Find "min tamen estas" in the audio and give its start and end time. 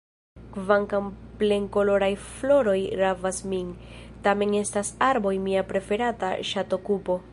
3.53-4.91